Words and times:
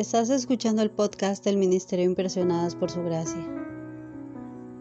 Estás 0.00 0.30
escuchando 0.30 0.80
el 0.80 0.90
podcast 0.90 1.44
del 1.44 1.58
Ministerio 1.58 2.06
Impresionadas 2.06 2.74
por 2.74 2.90
Su 2.90 3.02
Gracia. 3.02 3.46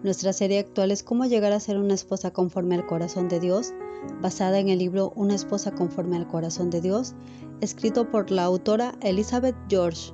Nuestra 0.01 0.31
serie 0.31 0.59
actual 0.59 0.91
es 0.91 1.03
Cómo 1.03 1.25
llegar 1.25 1.51
a 1.51 1.59
ser 1.59 1.77
una 1.77 1.93
esposa 1.93 2.31
conforme 2.31 2.75
al 2.75 2.85
corazón 2.85 3.27
de 3.27 3.41
Dios, 3.41 3.73
basada 4.21 4.59
en 4.59 4.69
el 4.69 4.79
libro 4.79 5.11
Una 5.17 5.35
esposa 5.35 5.71
conforme 5.71 6.15
al 6.15 6.25
corazón 6.25 6.69
de 6.69 6.79
Dios, 6.79 7.15
escrito 7.59 8.09
por 8.09 8.31
la 8.31 8.45
autora 8.45 8.95
Elizabeth 9.01 9.57
George. 9.67 10.13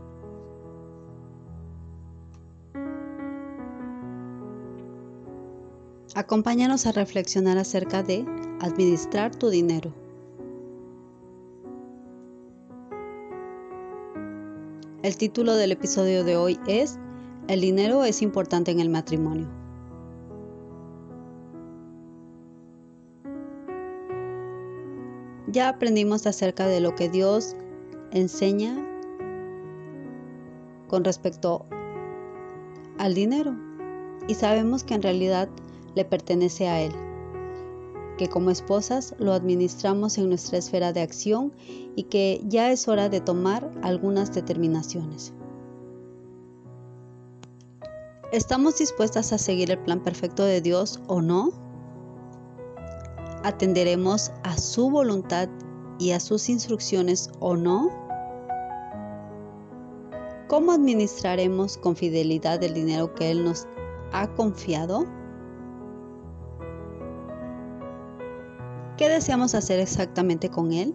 Acompáñanos 6.15 6.87
a 6.87 6.93
reflexionar 6.93 7.60
acerca 7.60 8.01
de 8.01 8.25
administrar 8.60 9.36
tu 9.36 9.50
dinero. 9.50 10.04
El 15.05 15.18
título 15.18 15.54
del 15.54 15.71
episodio 15.71 16.23
de 16.23 16.36
hoy 16.36 16.59
es 16.65 16.97
El 17.47 17.61
dinero 17.61 18.05
es 18.05 18.23
importante 18.23 18.71
en 18.71 18.79
el 18.79 18.89
matrimonio. 18.89 19.47
Ya 25.46 25.69
aprendimos 25.69 26.25
acerca 26.25 26.65
de 26.65 26.79
lo 26.79 26.96
que 26.96 27.07
Dios 27.07 27.55
enseña 28.10 28.83
con 30.87 31.04
respecto 31.04 31.68
al 32.97 33.13
dinero 33.13 33.55
y 34.27 34.33
sabemos 34.33 34.83
que 34.83 34.95
en 34.95 35.03
realidad 35.03 35.49
le 35.94 36.03
pertenece 36.03 36.67
a 36.67 36.81
Él 36.81 37.05
que 38.17 38.30
como 38.30 38.50
esposas 38.50 39.16
lo 39.19 39.33
administramos 39.33 40.17
en 40.17 40.30
nuestra 40.30 40.58
esfera 40.58 40.94
de 40.94 41.02
acción 41.02 41.53
y 41.95 42.03
que 42.03 42.41
ya 42.45 42.72
es 42.72 42.88
hora 42.88 43.09
de 43.09 43.22
tomar 43.22 43.72
algunas 43.81 44.33
determinaciones. 44.33 45.33
¿Estamos 48.31 48.77
dispuestas 48.77 49.31
a 49.31 49.38
seguir 49.38 49.71
el 49.71 49.80
plan 49.80 50.02
perfecto 50.02 50.43
de 50.43 50.59
Dios 50.59 50.99
o 51.08 51.21
no? 51.21 51.52
¿Atenderemos 53.43 54.31
a 54.43 54.58
su 54.58 54.89
voluntad 54.89 55.47
y 55.99 56.11
a 56.11 56.19
sus 56.19 56.49
instrucciones 56.49 57.30
o 57.39 57.55
no? 57.55 57.89
¿Cómo 60.47 60.71
administraremos 60.71 61.77
con 61.77 61.95
fidelidad 61.95 62.63
el 62.63 62.73
dinero 62.73 63.13
que 63.13 63.31
Él 63.31 63.43
nos 63.43 63.67
ha 64.11 64.27
confiado? 64.33 65.05
¿Qué 68.97 69.09
deseamos 69.09 69.55
hacer 69.55 69.79
exactamente 69.81 70.49
con 70.49 70.71
él? 70.71 70.93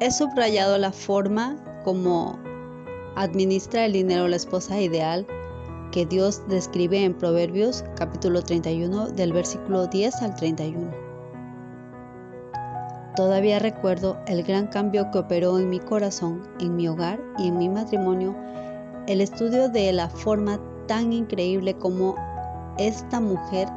He 0.00 0.10
subrayado 0.10 0.76
la 0.76 0.92
forma 0.92 1.56
como 1.82 2.38
administra 3.16 3.86
el 3.86 3.94
dinero 3.94 4.28
la 4.28 4.36
esposa 4.36 4.80
ideal 4.80 5.26
que 5.92 6.04
Dios 6.04 6.42
describe 6.48 7.02
en 7.02 7.14
Proverbios 7.14 7.84
capítulo 7.96 8.42
31 8.42 9.08
del 9.08 9.32
versículo 9.32 9.86
10 9.86 10.22
al 10.22 10.34
31. 10.36 10.90
Todavía 13.16 13.58
recuerdo 13.58 14.18
el 14.26 14.42
gran 14.42 14.66
cambio 14.66 15.10
que 15.10 15.18
operó 15.18 15.58
en 15.58 15.70
mi 15.70 15.80
corazón, 15.80 16.46
en 16.60 16.76
mi 16.76 16.86
hogar 16.86 17.18
y 17.38 17.48
en 17.48 17.58
mi 17.58 17.68
matrimonio 17.68 18.36
el 19.08 19.22
estudio 19.22 19.70
de 19.70 19.90
la 19.92 20.10
forma 20.10 20.60
tan 20.88 21.12
increíble 21.12 21.74
como 21.74 22.16
esta 22.78 23.20
mujer 23.20 23.68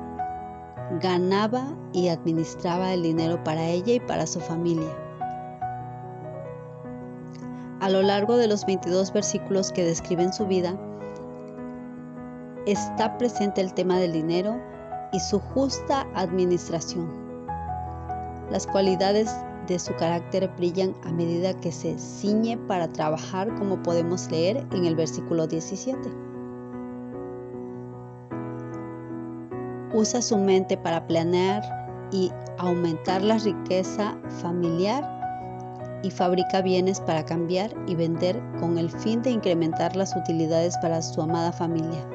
ganaba 0.99 1.67
y 1.93 2.07
administraba 2.07 2.93
el 2.93 3.03
dinero 3.03 3.43
para 3.43 3.67
ella 3.67 3.93
y 3.93 3.99
para 3.99 4.25
su 4.25 4.39
familia. 4.39 4.89
A 7.79 7.89
lo 7.89 8.01
largo 8.01 8.37
de 8.37 8.47
los 8.47 8.65
22 8.65 9.13
versículos 9.13 9.71
que 9.71 9.83
describen 9.83 10.33
su 10.33 10.47
vida, 10.47 10.75
está 12.65 13.17
presente 13.17 13.61
el 13.61 13.73
tema 13.73 13.99
del 13.99 14.13
dinero 14.13 14.59
y 15.11 15.19
su 15.19 15.39
justa 15.39 16.07
administración. 16.15 17.09
Las 18.51 18.67
cualidades 18.67 19.31
de 19.67 19.79
su 19.79 19.95
carácter 19.95 20.49
brillan 20.57 20.93
a 21.03 21.11
medida 21.11 21.59
que 21.59 21.71
se 21.71 21.97
ciñe 21.97 22.57
para 22.57 22.87
trabajar 22.87 23.53
como 23.55 23.81
podemos 23.81 24.29
leer 24.29 24.65
en 24.71 24.85
el 24.85 24.95
versículo 24.95 25.47
17. 25.47 26.30
Usa 29.93 30.21
su 30.21 30.37
mente 30.37 30.77
para 30.77 31.05
planear 31.07 31.63
y 32.11 32.31
aumentar 32.57 33.21
la 33.21 33.37
riqueza 33.37 34.17
familiar 34.41 35.21
y 36.03 36.11
fabrica 36.11 36.61
bienes 36.61 36.99
para 36.99 37.25
cambiar 37.25 37.73
y 37.87 37.95
vender 37.95 38.41
con 38.59 38.77
el 38.77 38.89
fin 38.89 39.21
de 39.21 39.31
incrementar 39.31 39.95
las 39.95 40.15
utilidades 40.15 40.77
para 40.79 41.01
su 41.01 41.21
amada 41.21 41.51
familia. 41.51 42.05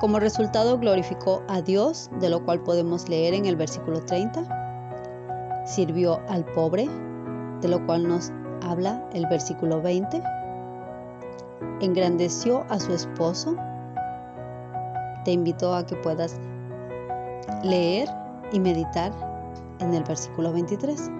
Como 0.00 0.18
resultado 0.18 0.78
glorificó 0.78 1.42
a 1.48 1.62
Dios, 1.62 2.10
de 2.18 2.28
lo 2.28 2.44
cual 2.44 2.60
podemos 2.62 3.08
leer 3.08 3.34
en 3.34 3.46
el 3.46 3.54
versículo 3.54 4.04
30. 4.04 5.62
Sirvió 5.64 6.20
al 6.28 6.44
pobre, 6.44 6.88
de 7.60 7.68
lo 7.68 7.86
cual 7.86 8.08
nos 8.08 8.32
habla 8.62 9.08
el 9.12 9.26
versículo 9.26 9.80
20. 9.80 10.20
Engrandeció 11.80 12.64
a 12.68 12.80
su 12.80 12.92
esposo, 12.92 13.56
te 15.24 15.32
invito 15.32 15.74
a 15.74 15.86
que 15.86 15.96
puedas 15.96 16.38
leer 17.62 18.08
y 18.52 18.60
meditar 18.60 19.12
en 19.78 19.94
el 19.94 20.04
versículo 20.04 20.52
23. 20.52 21.10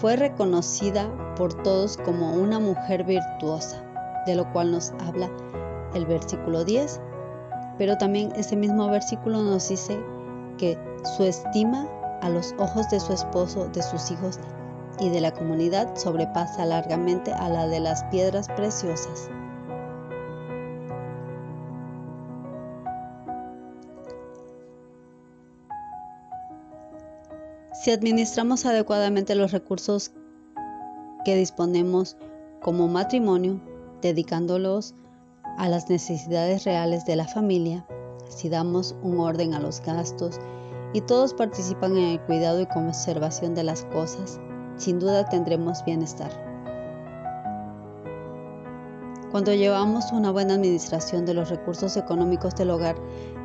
Fue 0.00 0.16
reconocida 0.16 1.08
por 1.36 1.54
todos 1.62 1.96
como 1.98 2.34
una 2.34 2.58
mujer 2.58 3.04
virtuosa, 3.04 3.82
de 4.26 4.34
lo 4.34 4.50
cual 4.52 4.72
nos 4.72 4.92
habla 5.06 5.30
el 5.94 6.06
versículo 6.06 6.64
10, 6.64 7.00
pero 7.78 7.96
también 7.98 8.32
ese 8.36 8.56
mismo 8.56 8.88
versículo 8.88 9.42
nos 9.42 9.68
dice 9.68 9.98
que 10.58 10.78
su 11.16 11.24
estima 11.24 11.86
a 12.20 12.28
los 12.28 12.54
ojos 12.58 12.88
de 12.90 13.00
su 13.00 13.12
esposo, 13.12 13.68
de 13.68 13.82
sus 13.82 14.10
hijos 14.10 14.38
y 15.00 15.10
de 15.10 15.20
la 15.20 15.32
comunidad 15.32 15.96
sobrepasa 15.96 16.64
largamente 16.64 17.32
a 17.32 17.48
la 17.48 17.66
de 17.66 17.80
las 17.80 18.04
piedras 18.04 18.48
preciosas. 18.48 19.28
Si 27.82 27.90
administramos 27.90 28.64
adecuadamente 28.64 29.34
los 29.34 29.50
recursos 29.50 30.12
que 31.24 31.34
disponemos 31.34 32.16
como 32.62 32.86
matrimonio, 32.86 33.60
dedicándolos 34.00 34.94
a 35.58 35.68
las 35.68 35.90
necesidades 35.90 36.62
reales 36.62 37.04
de 37.06 37.16
la 37.16 37.26
familia, 37.26 37.84
si 38.28 38.48
damos 38.48 38.94
un 39.02 39.18
orden 39.18 39.52
a 39.52 39.58
los 39.58 39.80
gastos 39.80 40.38
y 40.92 41.00
todos 41.00 41.34
participan 41.34 41.96
en 41.96 42.10
el 42.10 42.20
cuidado 42.20 42.60
y 42.60 42.66
conservación 42.66 43.56
de 43.56 43.64
las 43.64 43.84
cosas, 43.86 44.38
sin 44.76 45.00
duda 45.00 45.28
tendremos 45.28 45.84
bienestar. 45.84 46.30
Cuando 49.32 49.52
llevamos 49.54 50.12
una 50.12 50.30
buena 50.30 50.54
administración 50.54 51.26
de 51.26 51.34
los 51.34 51.50
recursos 51.50 51.96
económicos 51.96 52.54
del 52.54 52.70
hogar, 52.70 52.94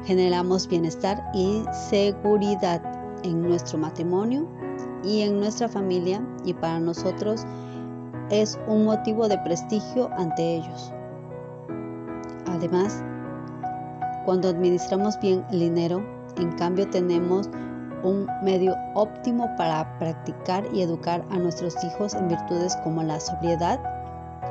generamos 0.06 0.68
bienestar 0.68 1.24
y 1.34 1.64
seguridad 1.90 2.97
en 3.28 3.42
nuestro 3.42 3.78
matrimonio 3.78 4.48
y 5.04 5.22
en 5.22 5.40
nuestra 5.40 5.68
familia 5.68 6.22
y 6.46 6.54
para 6.54 6.80
nosotros 6.80 7.46
es 8.30 8.60
un 8.68 8.86
motivo 8.86 9.28
de 9.28 9.38
prestigio 9.40 10.10
ante 10.18 10.56
ellos. 10.56 10.92
Además, 12.48 13.04
cuando 14.26 14.50
administramos 14.50 15.20
bien 15.20 15.46
el 15.52 15.60
dinero, 15.60 16.04
en 16.38 16.52
cambio 16.54 16.90
tenemos 16.90 17.50
un 18.04 18.28
medio 18.44 18.76
óptimo 18.94 19.50
para 19.58 19.98
practicar 20.00 20.66
y 20.74 20.82
educar 20.82 21.24
a 21.30 21.38
nuestros 21.38 21.76
hijos 21.84 22.14
en 22.14 22.28
virtudes 22.28 22.76
como 22.84 23.04
la 23.04 23.20
sobriedad, 23.20 23.80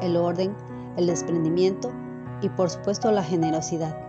el 0.02 0.16
orden, 0.16 0.54
el 0.96 1.06
desprendimiento 1.06 1.92
y 2.42 2.48
por 2.48 2.70
supuesto 2.70 3.10
la 3.10 3.22
generosidad. 3.22 4.05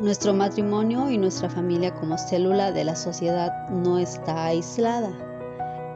Nuestro 0.00 0.34
matrimonio 0.34 1.08
y 1.08 1.18
nuestra 1.18 1.48
familia 1.48 1.94
como 1.94 2.18
célula 2.18 2.72
de 2.72 2.82
la 2.82 2.96
sociedad 2.96 3.68
no 3.70 3.98
está 3.98 4.46
aislada 4.46 5.12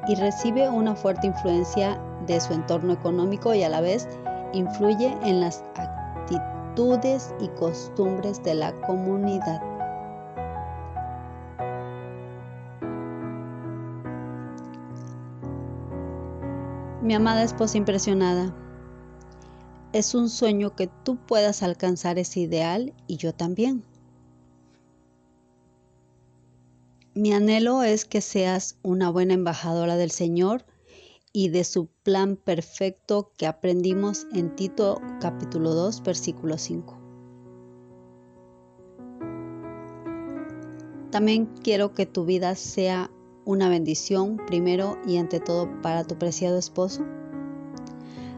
y 0.07 0.15
recibe 0.15 0.69
una 0.69 0.95
fuerte 0.95 1.27
influencia 1.27 2.01
de 2.27 2.41
su 2.41 2.53
entorno 2.53 2.93
económico 2.93 3.53
y 3.55 3.65
a 3.65 3.69
la 3.69 3.81
vez 3.81 4.09
influye 4.53 5.17
en 5.25 5.41
las 5.41 5.65
actitudes 5.75 7.35
y 7.41 7.49
costumbres 7.59 8.41
de 8.45 8.55
la 8.55 8.73
comunidad. 8.83 9.61
Mi 17.03 17.15
amada 17.15 17.43
esposa 17.43 17.79
impresionada, 17.79 18.55
es 19.93 20.15
un 20.15 20.29
sueño 20.29 20.77
que 20.77 20.89
tú 21.05 21.17
puedas 21.17 21.63
alcanzar 21.63 22.19
ese 22.19 22.41
ideal 22.41 22.93
y 23.07 23.17
yo 23.17 23.35
también. 23.35 23.85
Mi 27.15 27.33
anhelo 27.33 27.83
es 27.83 28.05
que 28.05 28.21
seas 28.21 28.79
una 28.83 29.11
buena 29.11 29.35
embajadora 29.35 29.97
del 29.97 30.11
Señor 30.11 30.65
y 31.33 31.49
de 31.49 31.65
su 31.65 31.87
plan 32.03 32.37
perfecto 32.37 33.33
que 33.37 33.47
aprendimos 33.47 34.27
en 34.33 34.55
Tito 34.55 35.01
capítulo 35.21 35.75
2 35.75 36.03
versículo 36.03 36.59
5. 36.59 36.97
También 41.11 41.47
quiero 41.65 41.95
que 41.95 42.07
tu 42.07 42.25
vida 42.25 42.55
sea 42.55 43.11
una 43.45 43.69
bendición 43.71 44.37
primero 44.47 44.99
y 45.07 45.17
ante 45.17 45.41
todo 45.41 45.69
para 45.81 46.05
tu 46.05 46.19
preciado 46.19 46.59
esposo. 46.59 47.05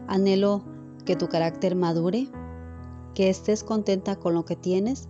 Anhelo 0.07 0.63
que 1.03 1.15
tu 1.15 1.27
carácter 1.27 1.75
madure, 1.75 2.27
que 3.13 3.29
estés 3.29 3.63
contenta 3.63 4.15
con 4.15 4.33
lo 4.33 4.45
que 4.45 4.55
tienes, 4.55 5.07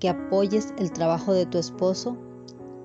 que 0.00 0.08
apoyes 0.08 0.74
el 0.78 0.92
trabajo 0.92 1.32
de 1.32 1.46
tu 1.46 1.58
esposo 1.58 2.16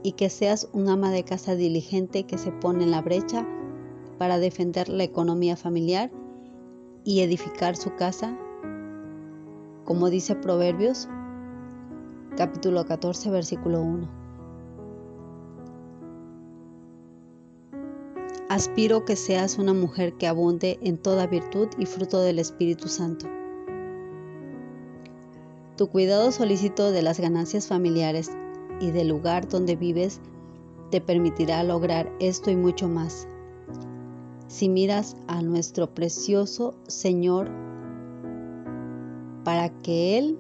y 0.03 0.13
que 0.13 0.29
seas 0.29 0.69
un 0.73 0.89
ama 0.89 1.11
de 1.11 1.23
casa 1.23 1.55
diligente 1.55 2.23
que 2.23 2.37
se 2.37 2.51
pone 2.51 2.83
en 2.83 2.91
la 2.91 3.01
brecha 3.01 3.47
para 4.17 4.39
defender 4.39 4.89
la 4.89 5.03
economía 5.03 5.55
familiar 5.55 6.11
y 7.03 7.21
edificar 7.21 7.75
su 7.75 7.95
casa, 7.95 8.37
como 9.85 10.09
dice 10.09 10.35
Proverbios 10.35 11.09
capítulo 12.37 12.85
14, 12.85 13.29
versículo 13.29 13.81
1. 13.81 14.20
Aspiro 18.51 19.05
que 19.05 19.15
seas 19.15 19.59
una 19.59 19.73
mujer 19.73 20.15
que 20.17 20.27
abunde 20.27 20.77
en 20.81 20.97
toda 20.97 21.25
virtud 21.25 21.69
y 21.77 21.85
fruto 21.85 22.19
del 22.19 22.37
Espíritu 22.37 22.89
Santo. 22.89 23.25
Tu 25.77 25.87
cuidado 25.87 26.33
solícito 26.33 26.91
de 26.91 27.01
las 27.01 27.17
ganancias 27.21 27.67
familiares 27.67 28.29
y 28.81 28.91
del 28.91 29.07
lugar 29.07 29.47
donde 29.47 29.77
vives 29.77 30.19
te 30.89 30.99
permitirá 30.99 31.63
lograr 31.63 32.11
esto 32.19 32.51
y 32.51 32.57
mucho 32.57 32.89
más. 32.89 33.25
Si 34.49 34.67
miras 34.67 35.15
a 35.27 35.41
nuestro 35.41 35.93
precioso 35.93 36.75
Señor 36.87 37.49
para 39.45 39.69
que 39.81 40.17
Él 40.17 40.37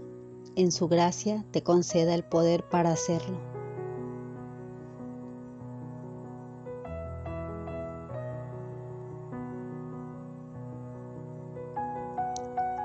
en 0.57 0.73
su 0.73 0.89
gracia 0.89 1.45
te 1.51 1.63
conceda 1.63 2.13
el 2.13 2.25
poder 2.25 2.67
para 2.67 2.91
hacerlo. 2.91 3.50